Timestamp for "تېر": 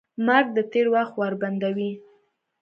0.71-0.87